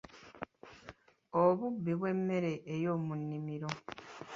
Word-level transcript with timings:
Obubbi 1.43 1.91
bw’emmere 1.99 2.51
eyoomunnimiro. 2.73 3.69